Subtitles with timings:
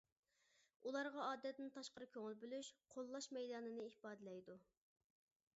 [0.87, 4.61] ئۇلارغا ئادەتتىن تاشقىرى كۆڭۈل بۆلۈش، قوللاش مەيدانىنى ئىپادىلەيدۇ.